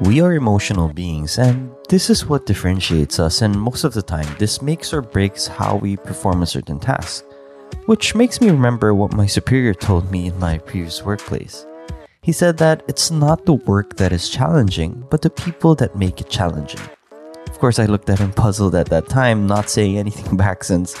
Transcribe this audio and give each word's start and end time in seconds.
We 0.00 0.20
are 0.20 0.32
emotional 0.32 0.88
beings, 0.88 1.38
and 1.38 1.70
this 1.88 2.10
is 2.10 2.26
what 2.26 2.46
differentiates 2.46 3.20
us, 3.20 3.42
and 3.42 3.54
most 3.54 3.84
of 3.84 3.94
the 3.94 4.02
time, 4.02 4.26
this 4.40 4.60
makes 4.60 4.92
or 4.92 5.00
breaks 5.00 5.46
how 5.46 5.76
we 5.76 5.96
perform 5.96 6.42
a 6.42 6.46
certain 6.46 6.80
task. 6.80 7.24
Which 7.86 8.16
makes 8.16 8.40
me 8.40 8.50
remember 8.50 8.92
what 8.92 9.14
my 9.14 9.26
superior 9.26 9.72
told 9.72 10.10
me 10.10 10.26
in 10.26 10.38
my 10.40 10.58
previous 10.58 11.04
workplace. 11.04 11.64
He 12.22 12.32
said 12.32 12.58
that 12.58 12.82
it's 12.88 13.12
not 13.12 13.46
the 13.46 13.54
work 13.54 13.96
that 13.96 14.12
is 14.12 14.28
challenging, 14.28 15.04
but 15.10 15.22
the 15.22 15.30
people 15.30 15.76
that 15.76 15.94
make 15.94 16.20
it 16.20 16.28
challenging. 16.28 16.80
Of 17.46 17.60
course, 17.60 17.78
I 17.78 17.86
looked 17.86 18.10
at 18.10 18.18
him 18.18 18.32
puzzled 18.32 18.74
at 18.74 18.88
that 18.88 19.08
time, 19.08 19.46
not 19.46 19.70
saying 19.70 19.96
anything 19.96 20.36
back 20.44 20.64
since 20.64 21.00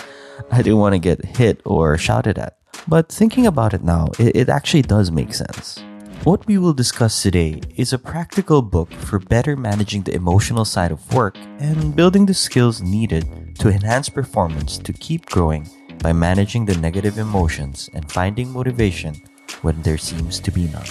I 0.52 0.58
didn't 0.58 0.78
want 0.78 0.92
to 0.92 1.00
get 1.00 1.24
hit 1.24 1.60
or 1.64 1.98
shouted 1.98 2.38
at. 2.38 2.58
But 2.86 3.10
thinking 3.10 3.46
about 3.46 3.74
it 3.74 3.82
now, 3.82 4.08
it, 4.20 4.48
actually 4.48 4.82
does 4.82 5.10
make 5.10 5.34
sense. 5.34 5.82
What 6.24 6.46
we 6.46 6.56
will 6.56 6.72
discuss 6.72 7.20
today 7.20 7.60
is 7.76 7.92
a 7.92 7.98
practical 7.98 8.62
book 8.62 8.90
for 8.90 9.18
better 9.18 9.56
managing 9.56 10.04
the 10.04 10.14
emotional 10.14 10.64
side 10.64 10.90
of 10.90 11.12
work 11.12 11.36
and 11.58 11.94
building 11.94 12.24
the 12.24 12.32
skills 12.32 12.80
needed 12.80 13.28
to 13.58 13.68
enhance 13.68 14.08
performance 14.08 14.78
to 14.78 14.94
keep 14.94 15.26
growing 15.26 15.68
by 15.98 16.14
managing 16.14 16.64
the 16.64 16.78
negative 16.78 17.18
emotions 17.18 17.90
and 17.92 18.10
finding 18.10 18.50
motivation 18.50 19.20
when 19.60 19.82
there 19.82 19.98
seems 19.98 20.40
to 20.40 20.50
be 20.50 20.66
none. 20.68 20.88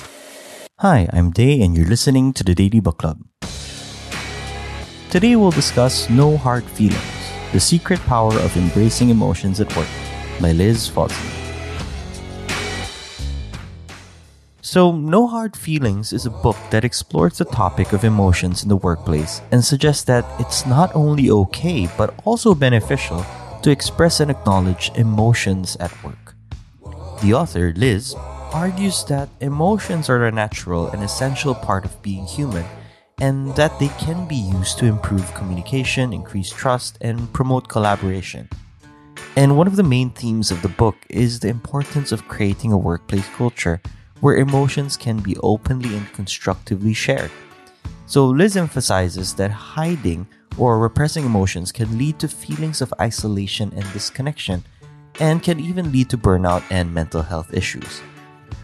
Hi, 0.82 1.10
I'm 1.12 1.32
Day, 1.32 1.64
and 1.64 1.76
you're 1.76 1.90
listening 1.90 2.34
to 2.34 2.44
the 2.44 2.54
Daily 2.54 2.80
Book 2.80 3.00
Club. 3.00 3.18
Today 5.10 5.36
we'll 5.36 5.50
discuss 5.50 6.12
No 6.12 6.38
Hard 6.38 6.64
Feelings 6.64 7.32
The 7.54 7.60
Secret 7.60 8.00
Power 8.02 8.38
of 8.38 8.56
Embracing 8.56 9.10
Emotions 9.10 9.60
at 9.60 9.76
Work 9.76 9.90
by 10.40 10.52
Liz 10.52 10.88
Fosslien. 10.88 11.43
So, 14.74 14.92
No 14.92 15.28
Hard 15.28 15.56
Feelings 15.56 16.14
is 16.14 16.26
a 16.26 16.32
book 16.32 16.58
that 16.72 16.84
explores 16.84 17.38
the 17.38 17.46
topic 17.46 17.94
of 17.94 18.04
emotions 18.04 18.64
in 18.64 18.70
the 18.70 18.82
workplace 18.82 19.40
and 19.52 19.64
suggests 19.64 20.04
that 20.06 20.26
it's 20.40 20.66
not 20.66 20.90
only 20.96 21.30
okay 21.30 21.88
but 21.96 22.16
also 22.26 22.56
beneficial 22.56 23.24
to 23.62 23.70
express 23.70 24.20
and 24.20 24.32
acknowledge 24.32 24.90
emotions 24.96 25.78
at 25.80 25.94
work. 26.04 26.34
The 27.22 27.36
author, 27.36 27.72
Liz, 27.78 28.16
argues 28.52 29.06
that 29.06 29.30
emotions 29.42 30.10
are 30.10 30.26
a 30.26 30.32
natural 30.32 30.90
and 30.90 31.04
essential 31.04 31.54
part 31.54 31.86
of 31.86 32.02
being 32.02 32.26
human 32.26 32.66
and 33.22 33.54
that 33.56 33.78
they 33.78 33.90
can 34.02 34.28
be 34.28 34.42
used 34.58 34.80
to 34.80 34.88
improve 34.88 35.36
communication, 35.36 36.14
increase 36.14 36.50
trust, 36.50 36.98
and 37.00 37.32
promote 37.32 37.68
collaboration. 37.68 38.50
And 39.36 39.56
one 39.56 39.68
of 39.68 39.76
the 39.76 39.84
main 39.84 40.10
themes 40.10 40.50
of 40.50 40.64
the 40.64 40.74
book 40.82 40.96
is 41.12 41.42
the 41.42 41.50
importance 41.50 42.12
of 42.12 42.28
creating 42.28 42.72
a 42.72 42.78
workplace 42.78 43.30
culture 43.38 43.80
where 44.22 44.38
emotions 44.38 44.98
can 44.98 45.18
be 45.20 45.36
openly 45.38 45.96
and 45.96 46.12
constructively 46.14 46.94
shared. 46.94 47.32
So, 48.06 48.26
Liz 48.28 48.58
emphasizes 48.58 49.34
that 49.36 49.52
hiding 49.52 50.28
or 50.58 50.80
repressing 50.80 51.26
emotions 51.26 51.72
can 51.72 51.98
lead 51.98 52.20
to 52.20 52.28
feelings 52.28 52.82
of 52.82 52.94
isolation 53.02 53.72
and 53.76 53.92
disconnection, 53.94 54.64
and 55.20 55.44
can 55.44 55.60
even 55.60 55.92
lead 55.92 56.10
to 56.10 56.18
burnout 56.18 56.64
and 56.70 56.94
mental 56.94 57.22
health 57.22 57.54
issues. 57.54 58.02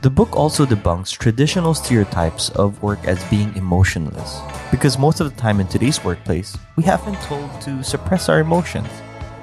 The 0.02 0.10
book 0.10 0.36
also 0.36 0.66
debunks 0.66 1.12
traditional 1.12 1.74
stereotypes 1.74 2.50
of 2.52 2.82
work 2.82 3.04
as 3.06 3.24
being 3.26 3.56
emotionless, 3.56 4.40
because 4.72 4.98
most 4.98 5.20
of 5.20 5.30
the 5.30 5.42
time 5.42 5.60
in 5.60 5.68
today's 5.68 6.04
workplace, 6.04 6.58
we 6.76 6.84
have 6.84 7.04
been 7.06 7.18
told 7.18 7.50
to 7.62 7.84
suppress 7.84 8.30
our 8.30 8.40
emotions. 8.40 8.90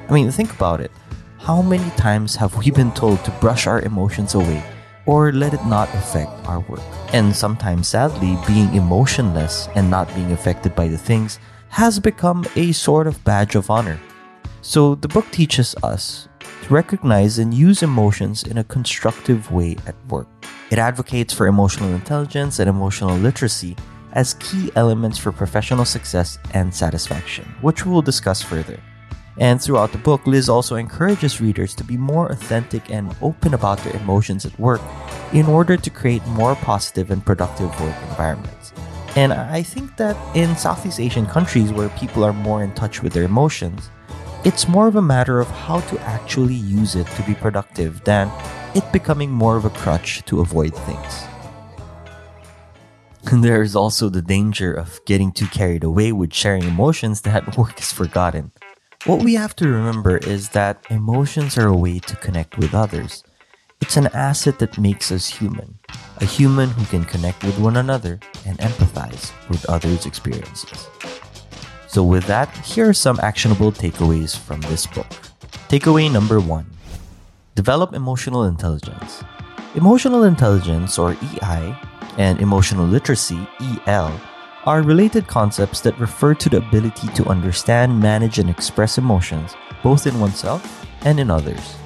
I 0.09 0.13
mean, 0.13 0.31
think 0.31 0.53
about 0.55 0.81
it. 0.81 0.91
How 1.39 1.63
many 1.63 1.91
times 1.91 2.37
have 2.37 2.57
we 2.57 2.71
been 2.71 2.93
told 2.93 3.25
to 3.25 3.31
brush 3.33 3.67
our 3.67 3.83
emotions 3.83 4.35
away 4.35 4.65
or 5.07 5.33
let 5.33 5.55
it 5.55 5.65
not 5.67 5.89
affect 5.95 6.31
our 6.47 6.61
work? 6.61 6.83
And 7.13 7.35
sometimes, 7.35 7.89
sadly, 7.89 8.37
being 8.47 8.75
emotionless 8.75 9.69
and 9.75 9.91
not 9.91 10.13
being 10.15 10.33
affected 10.33 10.75
by 10.75 10.89
the 10.89 10.99
things 10.99 11.39
has 11.69 11.99
become 11.99 12.45
a 12.57 12.73
sort 12.73 13.07
of 13.07 13.23
badge 13.25 13.55
of 13.55 13.71
honor. 13.71 13.99
So, 14.63 14.97
the 14.97 15.09
book 15.09 15.31
teaches 15.31 15.75
us 15.83 16.29
to 16.63 16.75
recognize 16.75 17.39
and 17.39 17.55
use 17.55 17.83
emotions 17.83 18.43
in 18.43 18.59
a 18.59 18.65
constructive 18.65 19.53
way 19.53 19.77
at 19.87 19.95
work. 20.09 20.27
It 20.71 20.79
advocates 20.79 21.33
for 21.33 21.47
emotional 21.47 21.95
intelligence 21.95 22.59
and 22.59 22.69
emotional 22.69 23.17
literacy 23.17 23.77
as 24.13 24.35
key 24.35 24.73
elements 24.75 25.19
for 25.19 25.31
professional 25.31 25.85
success 25.85 26.39
and 26.55 26.75
satisfaction, 26.75 27.45
which 27.61 27.85
we 27.85 27.93
will 27.93 28.03
discuss 28.03 28.43
further. 28.43 28.81
And 29.39 29.61
throughout 29.61 29.93
the 29.93 29.99
book, 29.99 30.27
Liz 30.27 30.49
also 30.49 30.77
encourages 30.77 31.41
readers 31.41 31.75
to 31.75 31.85
be 31.85 31.97
more 31.97 32.29
authentic 32.29 32.91
and 32.91 33.15
open 33.21 33.53
about 33.53 33.79
their 33.79 33.95
emotions 33.97 34.47
at 34.47 34.59
work 34.59 34.81
in 35.33 35.47
order 35.47 35.77
to 35.77 35.91
create 35.91 36.27
more 36.29 36.55
positive 36.55 37.11
and 37.11 37.25
productive 37.25 37.69
work 37.81 37.97
environments. 38.09 38.73
And 39.15 39.33
I 39.33 39.63
think 39.63 39.97
that 39.97 40.17
in 40.37 40.57
Southeast 40.57 41.01
Asian 41.01 41.27
countries 41.27 41.73
where 41.73 41.89
people 41.91 42.25
are 42.25 42.33
more 42.33 42.63
in 42.63 42.73
touch 42.75 43.03
with 43.03 43.13
their 43.13 43.25
emotions, 43.25 43.91
it's 44.45 44.69
more 44.69 44.89
of 44.89 44.97
a 44.97 45.03
matter 45.03 45.41
of 45.41 45.49
how 45.49 45.81
to 45.81 45.99
actually 46.01 46.55
use 46.55 46.95
it 46.95 47.07
to 47.09 47.23
be 47.23 47.35
productive 47.35 48.05
than 48.05 48.31
it 48.75 48.85
becoming 48.93 49.31
more 49.31 49.57
of 49.57 49.65
a 49.65 49.71
crutch 49.71 50.23
to 50.27 50.41
avoid 50.41 50.75
things. 50.75 51.25
There 53.33 53.61
is 53.61 53.75
also 53.75 54.09
the 54.09 54.23
danger 54.23 54.73
of 54.73 55.01
getting 55.05 55.33
too 55.33 55.49
carried 55.49 55.83
away 55.83 56.13
with 56.13 56.33
sharing 56.33 56.63
emotions 56.63 57.23
that 57.23 57.57
work 57.59 57.81
is 57.81 57.93
forgotten. 57.93 58.53
What 59.07 59.23
we 59.23 59.35
have 59.35 59.55
to 59.57 59.69
remember 59.69 60.17
is 60.17 60.49
that 60.49 60.85
emotions 60.91 61.57
are 61.57 61.69
a 61.69 61.77
way 61.77 62.01
to 62.01 62.17
connect 62.17 62.59
with 62.59 62.75
others. 62.75 63.23
It's 63.81 63.97
an 63.97 64.09
asset 64.09 64.59
that 64.59 64.79
makes 64.79 65.13
us 65.13 65.29
human, 65.29 65.79
a 66.17 66.25
human 66.25 66.71
who 66.71 66.85
can 66.87 67.05
connect 67.05 67.45
with 67.45 67.57
one 67.61 67.77
another 67.77 68.19
and 68.45 68.59
empathize 68.59 69.31
with 69.49 69.65
others' 69.67 70.07
experiences. 70.07 70.89
So, 71.87 72.03
with 72.03 72.27
that, 72.27 72.51
here 72.67 72.89
are 72.89 72.93
some 72.93 73.21
actionable 73.23 73.71
takeaways 73.71 74.37
from 74.37 74.61
this 74.63 74.89
book. 74.89 75.07
Takeaway 75.69 76.11
number 76.13 76.41
one 76.41 76.67
Develop 77.55 77.95
emotional 77.95 78.43
intelligence. 78.43 79.23
Emotional 79.77 80.25
intelligence, 80.25 80.99
or 80.99 81.13
EI, 81.13 81.79
and 82.19 82.41
emotional 82.41 82.85
literacy, 82.85 83.47
EL, 83.87 84.21
are 84.67 84.83
related 84.83 85.29
concepts 85.29 85.81
that 85.81 85.99
refer 86.01 86.35
to 86.35 86.49
the 86.49 86.57
ability 86.57 87.07
to 87.15 87.25
understand, 87.27 88.01
manage, 88.01 88.41
and 88.41 88.51
express 88.51 88.99
emotions, 88.99 89.55
both 89.83 90.09
in 90.09 90.19
oneself 90.19 90.85
and 91.03 91.21
in 91.21 91.31
others. 91.31 91.77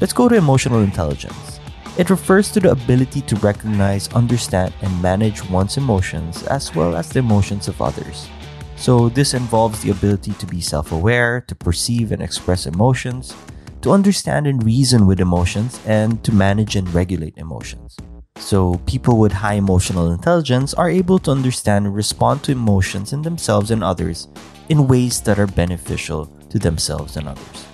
Let's 0.00 0.12
go 0.12 0.28
to 0.28 0.34
emotional 0.34 0.82
intelligence. 0.82 1.60
It 1.96 2.10
refers 2.10 2.50
to 2.50 2.60
the 2.60 2.72
ability 2.72 3.20
to 3.22 3.36
recognize, 3.36 4.08
understand, 4.08 4.74
and 4.82 5.00
manage 5.00 5.48
one's 5.48 5.76
emotions 5.76 6.42
as 6.44 6.74
well 6.74 6.96
as 6.96 7.08
the 7.08 7.20
emotions 7.20 7.68
of 7.68 7.80
others. 7.80 8.28
So, 8.74 9.08
this 9.08 9.32
involves 9.32 9.80
the 9.80 9.90
ability 9.90 10.32
to 10.32 10.46
be 10.46 10.60
self 10.60 10.90
aware, 10.90 11.40
to 11.42 11.54
perceive 11.54 12.10
and 12.10 12.20
express 12.20 12.66
emotions, 12.66 13.36
to 13.82 13.92
understand 13.92 14.48
and 14.48 14.64
reason 14.64 15.06
with 15.06 15.20
emotions, 15.20 15.78
and 15.86 16.24
to 16.24 16.32
manage 16.32 16.74
and 16.74 16.92
regulate 16.92 17.38
emotions. 17.38 17.96
So, 18.44 18.78
people 18.84 19.16
with 19.16 19.32
high 19.32 19.54
emotional 19.54 20.12
intelligence 20.12 20.74
are 20.74 20.90
able 20.90 21.18
to 21.20 21.30
understand 21.30 21.86
and 21.86 21.96
respond 21.96 22.42
to 22.42 22.52
emotions 22.52 23.14
in 23.14 23.22
themselves 23.22 23.70
and 23.70 23.82
others 23.82 24.28
in 24.68 24.86
ways 24.86 25.22
that 25.22 25.38
are 25.38 25.46
beneficial 25.46 26.28
to 26.50 26.58
themselves 26.58 27.16
and 27.16 27.26
others. 27.26 27.64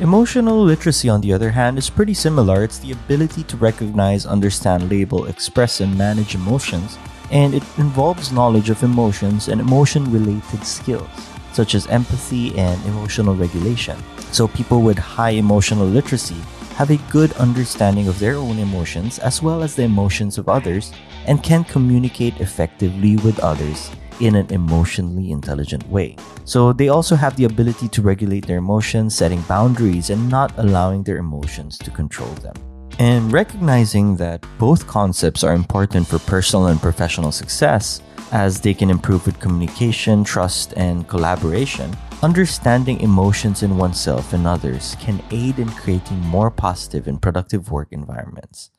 Emotional 0.00 0.60
literacy, 0.64 1.08
on 1.08 1.20
the 1.20 1.32
other 1.32 1.52
hand, 1.52 1.78
is 1.78 1.88
pretty 1.88 2.12
similar. 2.12 2.64
It's 2.64 2.80
the 2.80 2.90
ability 2.90 3.44
to 3.44 3.56
recognize, 3.56 4.26
understand, 4.26 4.90
label, 4.90 5.26
express, 5.26 5.80
and 5.80 5.96
manage 5.96 6.34
emotions 6.34 6.98
and 7.30 7.54
it 7.54 7.62
involves 7.78 8.32
knowledge 8.32 8.70
of 8.70 8.82
emotions 8.82 9.48
and 9.48 9.60
emotion 9.60 10.10
related 10.12 10.64
skills, 10.64 11.08
such 11.52 11.74
as 11.74 11.86
empathy 11.86 12.56
and 12.58 12.82
emotional 12.84 13.34
regulation. 13.34 13.96
So, 14.32 14.48
people 14.48 14.82
with 14.82 14.98
high 14.98 15.30
emotional 15.30 15.86
literacy 15.86 16.36
have 16.76 16.90
a 16.90 17.00
good 17.10 17.32
understanding 17.40 18.06
of 18.06 18.18
their 18.18 18.36
own 18.36 18.58
emotions 18.58 19.18
as 19.20 19.42
well 19.42 19.62
as 19.62 19.74
the 19.74 19.82
emotions 19.82 20.36
of 20.36 20.46
others 20.46 20.92
and 21.26 21.42
can 21.42 21.64
communicate 21.64 22.38
effectively 22.38 23.16
with 23.16 23.40
others 23.40 23.90
in 24.20 24.36
an 24.36 24.46
emotionally 24.52 25.30
intelligent 25.30 25.88
way. 25.88 26.16
So, 26.44 26.74
they 26.74 26.88
also 26.88 27.16
have 27.16 27.34
the 27.36 27.44
ability 27.44 27.88
to 27.88 28.02
regulate 28.02 28.46
their 28.46 28.58
emotions, 28.58 29.14
setting 29.14 29.40
boundaries, 29.42 30.10
and 30.10 30.28
not 30.28 30.52
allowing 30.58 31.02
their 31.02 31.16
emotions 31.16 31.78
to 31.78 31.90
control 31.90 32.32
them. 32.44 32.54
And 32.98 33.30
recognizing 33.30 34.16
that 34.16 34.42
both 34.58 34.86
concepts 34.86 35.44
are 35.44 35.54
important 35.54 36.06
for 36.06 36.18
personal 36.20 36.68
and 36.68 36.80
professional 36.80 37.30
success, 37.30 38.00
as 38.32 38.60
they 38.60 38.72
can 38.72 38.88
improve 38.88 39.26
with 39.26 39.38
communication, 39.38 40.24
trust, 40.24 40.72
and 40.76 41.06
collaboration, 41.06 41.94
understanding 42.22 43.00
emotions 43.00 43.62
in 43.62 43.76
oneself 43.76 44.32
and 44.32 44.46
others 44.46 44.96
can 44.98 45.22
aid 45.30 45.58
in 45.58 45.68
creating 45.68 46.18
more 46.20 46.50
positive 46.50 47.06
and 47.06 47.20
productive 47.20 47.70
work 47.70 47.88
environments. 47.90 48.70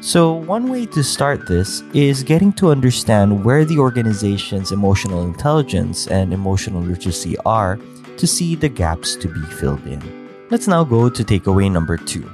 So, 0.00 0.32
one 0.32 0.70
way 0.70 0.86
to 0.86 1.02
start 1.02 1.48
this 1.48 1.82
is 1.92 2.22
getting 2.22 2.52
to 2.54 2.70
understand 2.70 3.44
where 3.44 3.64
the 3.64 3.78
organization's 3.78 4.72
emotional 4.72 5.24
intelligence 5.24 6.06
and 6.06 6.32
emotional 6.32 6.82
literacy 6.82 7.36
are 7.44 7.80
to 8.16 8.26
see 8.26 8.54
the 8.54 8.68
gaps 8.68 9.16
to 9.16 9.28
be 9.28 9.40
filled 9.40 9.84
in. 9.86 10.00
Let's 10.50 10.68
now 10.68 10.84
go 10.84 11.08
to 11.08 11.24
takeaway 11.24 11.70
number 11.70 11.96
two 11.96 12.30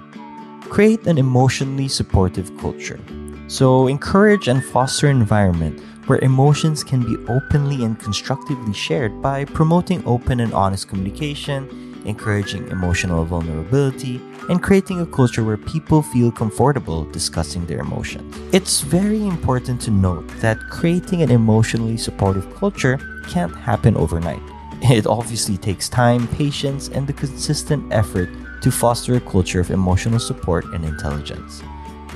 create 0.68 1.06
an 1.06 1.18
emotionally 1.18 1.88
supportive 1.88 2.56
culture. 2.58 3.00
So, 3.46 3.86
encourage 3.88 4.48
and 4.48 4.64
foster 4.64 5.08
an 5.08 5.20
environment 5.20 5.80
where 6.06 6.18
emotions 6.20 6.84
can 6.84 7.00
be 7.02 7.16
openly 7.32 7.84
and 7.84 7.98
constructively 7.98 8.74
shared 8.74 9.22
by 9.22 9.44
promoting 9.44 10.02
open 10.06 10.40
and 10.40 10.52
honest 10.52 10.88
communication, 10.88 11.68
encouraging 12.04 12.68
emotional 12.68 13.24
vulnerability, 13.24 14.20
and 14.48 14.62
creating 14.62 15.00
a 15.00 15.06
culture 15.06 15.42
where 15.42 15.56
people 15.56 16.02
feel 16.02 16.30
comfortable 16.30 17.04
discussing 17.06 17.64
their 17.66 17.78
emotions. 17.78 18.36
It's 18.52 18.82
very 18.82 19.26
important 19.26 19.80
to 19.82 19.90
note 19.90 20.28
that 20.40 20.58
creating 20.70 21.22
an 21.22 21.30
emotionally 21.30 21.96
supportive 21.96 22.54
culture 22.56 22.98
can't 23.28 23.54
happen 23.54 23.96
overnight. 23.96 24.42
It 24.82 25.06
obviously 25.06 25.56
takes 25.56 25.88
time, 25.88 26.28
patience, 26.28 26.88
and 26.88 27.06
the 27.06 27.14
consistent 27.14 27.90
effort 27.90 28.28
to 28.64 28.70
foster 28.70 29.16
a 29.16 29.20
culture 29.20 29.60
of 29.60 29.70
emotional 29.70 30.18
support 30.18 30.64
and 30.72 30.86
intelligence. 30.86 31.62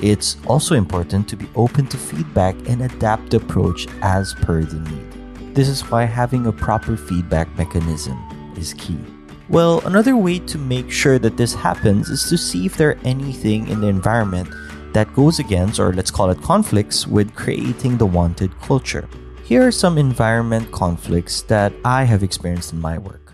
It's 0.01 0.35
also 0.47 0.73
important 0.73 1.29
to 1.29 1.35
be 1.35 1.47
open 1.55 1.85
to 1.85 1.97
feedback 1.97 2.55
and 2.67 2.81
adapt 2.81 3.29
the 3.29 3.37
approach 3.37 3.85
as 4.01 4.33
per 4.33 4.63
the 4.63 4.79
need. 4.89 5.53
This 5.53 5.67
is 5.67 5.81
why 5.91 6.05
having 6.05 6.47
a 6.47 6.51
proper 6.51 6.97
feedback 6.97 7.55
mechanism 7.55 8.17
is 8.57 8.73
key. 8.73 8.97
Well, 9.47 9.85
another 9.85 10.17
way 10.17 10.39
to 10.39 10.57
make 10.57 10.89
sure 10.89 11.19
that 11.19 11.37
this 11.37 11.53
happens 11.53 12.09
is 12.09 12.27
to 12.29 12.37
see 12.37 12.65
if 12.65 12.77
there 12.77 12.89
are 12.89 12.99
anything 13.03 13.67
in 13.67 13.79
the 13.81 13.87
environment 13.87 14.49
that 14.93 15.13
goes 15.13 15.37
against, 15.37 15.79
or 15.79 15.93
let's 15.93 16.09
call 16.09 16.31
it 16.31 16.41
conflicts, 16.41 17.05
with 17.05 17.35
creating 17.35 17.97
the 17.97 18.07
wanted 18.07 18.59
culture. 18.59 19.07
Here 19.43 19.67
are 19.67 19.71
some 19.71 19.99
environment 19.99 20.71
conflicts 20.71 21.43
that 21.43 21.73
I 21.85 22.05
have 22.05 22.23
experienced 22.23 22.73
in 22.73 22.81
my 22.81 22.97
work. 22.97 23.28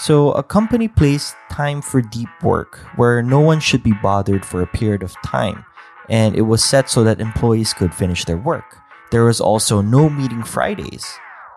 So, 0.00 0.32
a 0.32 0.42
company 0.42 0.88
placed 0.88 1.36
time 1.50 1.82
for 1.82 2.00
deep 2.00 2.30
work 2.42 2.78
where 2.96 3.22
no 3.22 3.38
one 3.40 3.60
should 3.60 3.82
be 3.82 3.92
bothered 4.02 4.46
for 4.46 4.62
a 4.62 4.66
period 4.66 5.02
of 5.02 5.14
time, 5.22 5.62
and 6.08 6.34
it 6.34 6.48
was 6.48 6.64
set 6.64 6.88
so 6.88 7.04
that 7.04 7.20
employees 7.20 7.74
could 7.74 7.92
finish 7.92 8.24
their 8.24 8.38
work. 8.38 8.78
There 9.10 9.26
was 9.26 9.42
also 9.42 9.82
no 9.82 10.08
meeting 10.08 10.42
Fridays, 10.42 11.04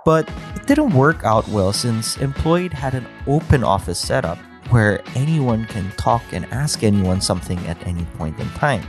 but 0.04 0.30
it 0.56 0.68
didn't 0.68 0.94
work 0.94 1.24
out 1.24 1.48
well 1.48 1.72
since 1.72 2.18
Employed 2.18 2.74
had 2.74 2.95
an 2.95 3.07
open 3.28 3.63
office 3.63 3.98
setup 4.00 4.38
where 4.69 5.00
anyone 5.16 5.63
can 5.68 5.90
talk 5.92 6.24
and 6.34 6.44
ask 6.51 6.84
anyone 6.84 7.22
something 7.22 7.60
at 7.60 7.80
any 7.88 8.04
point 8.19 8.38
in 8.40 8.50
time. 8.50 8.84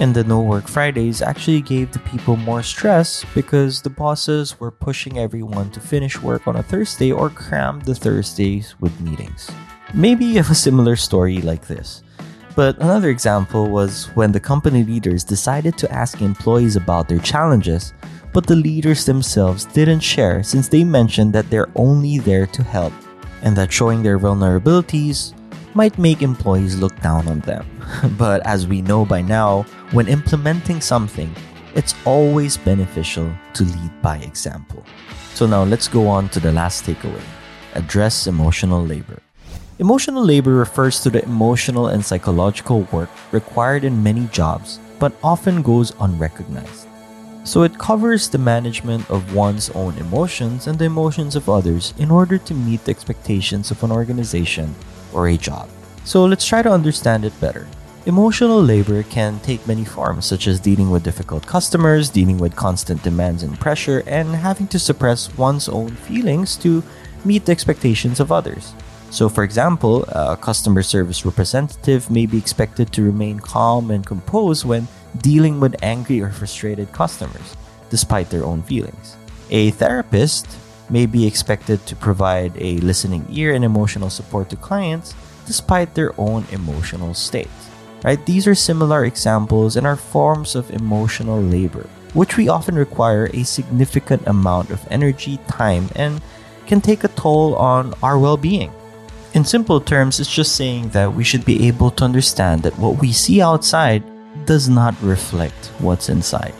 And 0.00 0.14
the 0.14 0.22
no 0.22 0.40
work 0.40 0.68
Fridays 0.68 1.22
actually 1.22 1.60
gave 1.60 1.90
the 1.90 1.98
people 2.00 2.36
more 2.36 2.62
stress 2.62 3.24
because 3.34 3.82
the 3.82 3.90
bosses 3.90 4.60
were 4.60 4.70
pushing 4.70 5.18
everyone 5.18 5.70
to 5.72 5.80
finish 5.80 6.22
work 6.22 6.46
on 6.46 6.56
a 6.56 6.62
Thursday 6.62 7.10
or 7.10 7.30
cram 7.30 7.80
the 7.80 7.94
Thursdays 7.94 8.76
with 8.80 9.00
meetings. 9.00 9.50
Maybe 9.94 10.24
you 10.24 10.36
have 10.36 10.50
a 10.50 10.54
similar 10.54 10.94
story 10.94 11.40
like 11.40 11.66
this. 11.66 12.02
But 12.54 12.76
another 12.78 13.08
example 13.08 13.70
was 13.70 14.06
when 14.14 14.32
the 14.32 14.40
company 14.40 14.84
leaders 14.84 15.24
decided 15.24 15.78
to 15.78 15.92
ask 15.92 16.20
employees 16.20 16.76
about 16.76 17.08
their 17.08 17.20
challenges, 17.20 17.92
but 18.32 18.46
the 18.46 18.56
leaders 18.56 19.04
themselves 19.04 19.64
didn't 19.64 20.00
share 20.00 20.42
since 20.42 20.68
they 20.68 20.84
mentioned 20.84 21.32
that 21.32 21.48
they're 21.50 21.70
only 21.74 22.18
there 22.18 22.46
to 22.46 22.62
help 22.62 22.92
and 23.42 23.56
that 23.56 23.72
showing 23.72 24.02
their 24.02 24.18
vulnerabilities 24.18 25.34
might 25.74 25.98
make 25.98 26.22
employees 26.22 26.76
look 26.76 26.98
down 27.00 27.28
on 27.28 27.40
them. 27.40 27.66
but 28.18 28.44
as 28.46 28.66
we 28.66 28.82
know 28.82 29.04
by 29.04 29.22
now, 29.22 29.64
when 29.92 30.06
implementing 30.06 30.82
something, 30.82 31.34
it's 31.74 31.94
always 32.04 32.58
beneficial 32.58 33.32
to 33.54 33.64
lead 33.64 34.02
by 34.02 34.18
example. 34.18 34.84
So 35.32 35.46
now 35.46 35.64
let's 35.64 35.88
go 35.88 36.06
on 36.08 36.28
to 36.30 36.40
the 36.40 36.52
last 36.52 36.84
takeaway 36.84 37.22
address 37.74 38.26
emotional 38.26 38.84
labor. 38.84 39.22
Emotional 39.78 40.24
labor 40.24 40.54
refers 40.54 41.00
to 41.00 41.10
the 41.10 41.22
emotional 41.22 41.88
and 41.88 42.04
psychological 42.04 42.82
work 42.90 43.08
required 43.30 43.84
in 43.84 44.02
many 44.02 44.26
jobs, 44.28 44.80
but 44.98 45.12
often 45.22 45.62
goes 45.62 45.92
unrecognized. 46.00 46.88
So 47.44 47.62
it 47.62 47.78
covers 47.78 48.28
the 48.28 48.38
management 48.38 49.08
of 49.08 49.34
one's 49.34 49.70
own 49.70 49.96
emotions 49.98 50.66
and 50.66 50.78
the 50.78 50.86
emotions 50.86 51.36
of 51.36 51.48
others 51.48 51.94
in 51.98 52.10
order 52.10 52.36
to 52.36 52.54
meet 52.54 52.84
the 52.84 52.90
expectations 52.90 53.70
of 53.70 53.82
an 53.84 53.92
organization 53.92 54.74
or 55.14 55.28
a 55.28 55.36
job. 55.36 55.68
So 56.04 56.24
let's 56.24 56.44
try 56.44 56.62
to 56.62 56.70
understand 56.70 57.24
it 57.24 57.40
better. 57.40 57.66
Emotional 58.06 58.62
labor 58.62 59.02
can 59.02 59.38
take 59.40 59.66
many 59.66 59.84
forms, 59.84 60.24
such 60.24 60.46
as 60.46 60.60
dealing 60.60 60.88
with 60.88 61.02
difficult 61.02 61.46
customers, 61.46 62.08
dealing 62.08 62.38
with 62.38 62.56
constant 62.56 63.02
demands 63.02 63.42
and 63.42 63.58
pressure, 63.60 64.02
and 64.06 64.28
having 64.28 64.66
to 64.68 64.78
suppress 64.78 65.36
one's 65.36 65.68
own 65.68 65.90
feelings 65.90 66.56
to 66.56 66.82
meet 67.24 67.44
the 67.44 67.52
expectations 67.52 68.20
of 68.20 68.32
others. 68.32 68.72
So, 69.10 69.28
for 69.28 69.42
example, 69.42 70.04
a 70.08 70.36
customer 70.36 70.82
service 70.82 71.24
representative 71.24 72.10
may 72.10 72.24
be 72.24 72.38
expected 72.38 72.92
to 72.92 73.02
remain 73.02 73.40
calm 73.40 73.90
and 73.90 74.06
composed 74.06 74.64
when 74.64 74.86
dealing 75.20 75.60
with 75.60 75.82
angry 75.82 76.22
or 76.22 76.30
frustrated 76.30 76.92
customers, 76.92 77.56
despite 77.90 78.30
their 78.30 78.44
own 78.44 78.62
feelings. 78.62 79.16
A 79.50 79.70
therapist 79.72 80.46
may 80.88 81.04
be 81.04 81.26
expected 81.26 81.84
to 81.86 81.96
provide 81.96 82.52
a 82.56 82.78
listening 82.78 83.26
ear 83.30 83.54
and 83.54 83.64
emotional 83.64 84.08
support 84.08 84.48
to 84.50 84.56
clients 84.56 85.14
despite 85.46 85.94
their 85.94 86.12
own 86.18 86.44
emotional 86.52 87.12
state. 87.12 87.48
Right? 88.04 88.24
These 88.26 88.46
are 88.46 88.54
similar 88.54 89.04
examples 89.04 89.76
and 89.76 89.86
are 89.86 89.96
forms 89.96 90.54
of 90.54 90.70
emotional 90.70 91.40
labor, 91.40 91.88
which 92.14 92.36
we 92.36 92.48
often 92.48 92.76
require 92.76 93.28
a 93.32 93.42
significant 93.42 94.26
amount 94.26 94.70
of 94.70 94.86
energy, 94.90 95.38
time, 95.48 95.88
and 95.96 96.22
can 96.66 96.80
take 96.80 97.02
a 97.02 97.08
toll 97.08 97.56
on 97.56 97.94
our 98.02 98.18
well 98.18 98.36
being. 98.36 98.70
In 99.34 99.44
simple 99.44 99.80
terms, 99.80 100.20
it's 100.20 100.32
just 100.32 100.56
saying 100.56 100.90
that 100.90 101.12
we 101.12 101.24
should 101.24 101.44
be 101.44 101.66
able 101.68 101.90
to 101.92 102.04
understand 102.04 102.62
that 102.62 102.78
what 102.78 103.00
we 103.00 103.12
see 103.12 103.42
outside 103.42 104.02
does 104.46 104.68
not 104.68 104.94
reflect 105.02 105.66
what's 105.78 106.08
inside. 106.08 106.54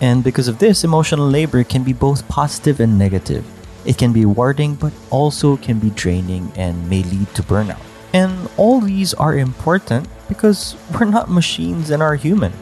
And 0.00 0.22
because 0.22 0.48
of 0.48 0.58
this, 0.58 0.84
emotional 0.84 1.28
labor 1.28 1.64
can 1.64 1.82
be 1.82 1.92
both 1.92 2.26
positive 2.28 2.80
and 2.80 2.98
negative. 2.98 3.44
It 3.84 3.98
can 3.98 4.12
be 4.12 4.24
rewarding, 4.24 4.74
but 4.74 4.92
also 5.10 5.56
can 5.56 5.78
be 5.78 5.90
draining 5.90 6.52
and 6.56 6.88
may 6.88 7.02
lead 7.02 7.34
to 7.34 7.42
burnout. 7.42 7.80
And 8.12 8.48
all 8.56 8.80
these 8.80 9.14
are 9.14 9.36
important 9.36 10.08
because 10.28 10.76
we're 10.92 11.06
not 11.06 11.30
machines 11.30 11.90
and 11.90 12.02
are 12.02 12.14
human. 12.14 12.52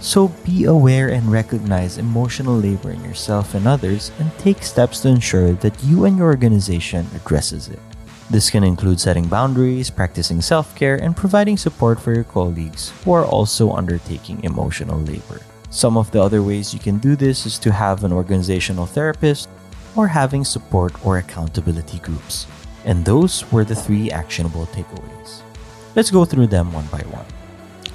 So 0.00 0.28
be 0.44 0.64
aware 0.64 1.08
and 1.08 1.32
recognize 1.32 1.96
emotional 1.96 2.54
labor 2.54 2.90
in 2.90 3.02
yourself 3.02 3.54
and 3.54 3.66
others 3.66 4.12
and 4.18 4.30
take 4.38 4.62
steps 4.62 5.00
to 5.00 5.08
ensure 5.08 5.52
that 5.54 5.82
you 5.82 6.04
and 6.04 6.18
your 6.18 6.26
organization 6.26 7.06
addresses 7.16 7.68
it. 7.68 7.80
This 8.30 8.50
can 8.50 8.64
include 8.64 9.00
setting 9.00 9.28
boundaries, 9.28 9.90
practicing 9.90 10.40
self-care, 10.40 10.96
and 10.96 11.16
providing 11.16 11.56
support 11.56 12.00
for 12.00 12.14
your 12.14 12.24
colleagues 12.24 12.92
who 13.04 13.12
are 13.12 13.24
also 13.24 13.72
undertaking 13.72 14.42
emotional 14.44 15.00
labor. 15.00 15.40
Some 15.70 15.96
of 15.96 16.10
the 16.10 16.22
other 16.22 16.42
ways 16.42 16.72
you 16.72 16.80
can 16.80 16.98
do 16.98 17.16
this 17.16 17.46
is 17.46 17.58
to 17.60 17.72
have 17.72 18.04
an 18.04 18.12
organizational 18.12 18.86
therapist 18.86 19.48
or 19.96 20.08
having 20.08 20.44
support 20.44 20.92
or 21.04 21.18
accountability 21.18 21.98
groups. 21.98 22.46
And 22.84 23.04
those 23.04 23.50
were 23.50 23.64
the 23.64 23.74
three 23.74 24.10
actionable 24.10 24.66
takeaways. 24.66 25.42
Let's 25.94 26.10
go 26.10 26.24
through 26.24 26.48
them 26.48 26.72
one 26.72 26.86
by 26.86 27.02
one. 27.10 27.26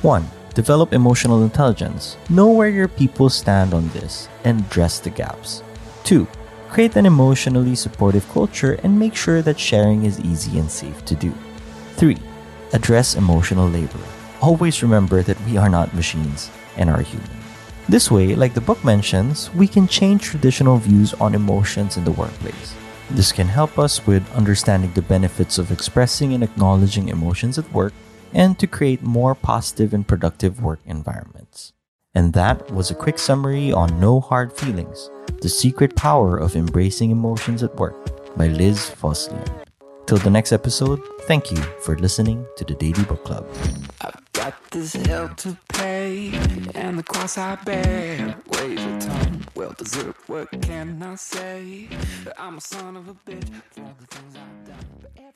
1. 0.01 0.25
Develop 0.53 0.93
emotional 0.93 1.43
intelligence. 1.43 2.15
Know 2.29 2.49
where 2.49 2.69
your 2.69 2.87
people 2.87 3.29
stand 3.29 3.73
on 3.73 3.89
this 3.89 4.29
and 4.45 4.69
dress 4.69 4.99
the 4.99 5.09
gaps. 5.09 5.63
2. 6.05 6.25
Create 6.69 6.95
an 6.95 7.05
emotionally 7.05 7.75
supportive 7.75 8.25
culture 8.29 8.79
and 8.83 8.97
make 8.97 9.15
sure 9.15 9.41
that 9.41 9.59
sharing 9.59 10.05
is 10.05 10.21
easy 10.21 10.59
and 10.59 10.71
safe 10.71 11.03
to 11.05 11.15
do. 11.15 11.33
3. 11.97 12.15
Address 12.71 13.15
emotional 13.15 13.67
labor. 13.67 13.99
Always 14.41 14.81
remember 14.81 15.21
that 15.21 15.41
we 15.41 15.57
are 15.57 15.69
not 15.69 15.93
machines 15.93 16.49
and 16.77 16.89
are 16.89 17.01
human. 17.01 17.29
This 17.89 18.09
way, 18.09 18.33
like 18.33 18.53
the 18.53 18.61
book 18.61 18.81
mentions, 18.85 19.53
we 19.55 19.67
can 19.67 19.87
change 19.89 20.21
traditional 20.23 20.77
views 20.77 21.13
on 21.15 21.35
emotions 21.35 21.97
in 21.97 22.05
the 22.05 22.11
workplace. 22.11 22.73
This 23.11 23.31
can 23.31 23.47
help 23.47 23.79
us 23.79 24.05
with 24.05 24.23
understanding 24.35 24.91
the 24.93 25.01
benefits 25.01 25.57
of 25.57 25.71
expressing 25.71 26.33
and 26.33 26.43
acknowledging 26.43 27.09
emotions 27.09 27.57
at 27.57 27.71
work 27.73 27.93
and 28.33 28.57
to 28.59 28.67
create 28.67 29.01
more 29.01 29.33
positive 29.33 29.95
and 29.95 30.07
productive 30.07 30.61
work 30.61 30.79
environments. 30.85 31.73
And 32.13 32.33
that 32.33 32.69
was 32.71 32.91
a 32.91 32.95
quick 32.95 33.17
summary 33.17 33.71
on 33.71 33.99
No 33.99 34.19
Hard 34.19 34.53
Feelings 34.53 35.09
The 35.41 35.49
Secret 35.49 35.95
Power 35.95 36.37
of 36.37 36.55
Embracing 36.55 37.09
Emotions 37.09 37.63
at 37.63 37.75
Work 37.77 38.35
by 38.37 38.47
Liz 38.47 38.91
Fosslien. 39.01 39.47
Till 40.05 40.17
the 40.19 40.29
next 40.29 40.51
episode, 40.51 41.01
thank 41.21 41.51
you 41.51 41.57
for 41.81 41.97
listening 41.97 42.45
to 42.57 42.65
the 42.65 42.75
Daily 42.75 43.03
Book 43.05 43.23
Club. 43.23 43.47
I've 44.01 44.21
got 44.33 44.53
this 44.71 44.93
hell 44.93 45.29
to 45.37 45.57
pay 45.69 46.31
and 46.75 46.97
the 46.99 47.03
cross 47.03 47.37
I 47.37 47.55
bear 47.55 48.35
weighs 48.47 48.79
a 48.79 48.99
ton. 48.99 49.45
Well 49.55 49.73
deserved, 49.77 50.18
what 50.29 50.51
can 50.61 51.01
I 51.01 51.15
say? 51.15 51.89
I'm 52.37 52.57
a 52.57 52.61
son 52.61 52.95
of 52.97 53.07
a 53.09 53.15
bitch 53.15 53.49
for 53.71 53.81
all 53.81 53.95
the 53.99 54.05
things 54.05 54.35
I've 54.35 54.67
done. 54.67 55.28